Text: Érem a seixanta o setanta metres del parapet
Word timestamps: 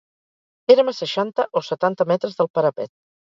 Érem 0.75 0.89
a 0.91 0.95
seixanta 0.99 1.45
o 1.61 1.63
setanta 1.67 2.09
metres 2.13 2.39
del 2.41 2.51
parapet 2.59 2.93